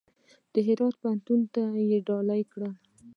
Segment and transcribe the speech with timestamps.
[0.53, 2.73] د هرات پوهنتون ته یې ډالۍ کړل.